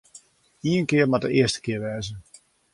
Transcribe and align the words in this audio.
Ien 0.69 0.85
kear 0.93 1.05
moat 1.11 1.23
de 1.25 1.29
earste 1.39 1.59
kear 1.65 1.81
wêze. 1.83 2.13